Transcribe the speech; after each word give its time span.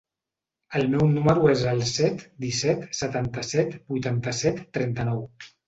El 0.79 0.87
meu 0.93 1.03
número 1.17 1.51
es 1.57 1.61
el 1.73 1.83
set, 1.91 2.25
disset, 2.47 2.89
setanta-set, 3.03 3.79
vuitanta-set, 3.95 4.67
trenta-nou. 4.81 5.25